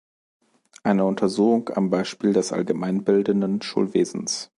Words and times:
Eine 0.81 1.05
Untersuchung 1.05 1.69
am 1.75 1.91
Beispiel 1.91 2.33
des 2.33 2.53
allgemeinbildenden 2.53 3.61
Schulwesens". 3.61 4.49